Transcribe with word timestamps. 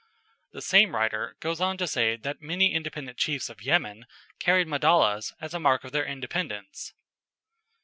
The 0.51 0.63
same 0.63 0.95
writer 0.95 1.35
goes 1.41 1.61
on 1.61 1.77
to 1.77 1.85
say 1.85 2.15
that 2.15 2.41
many 2.41 2.73
independent 2.73 3.19
chiefs 3.19 3.49
of 3.51 3.61
Yemen 3.61 4.07
carried 4.39 4.67
madallas 4.67 5.31
as 5.39 5.53
a 5.53 5.59
mark 5.59 5.83
of 5.83 5.91
their 5.91 6.07
independence. 6.07 6.95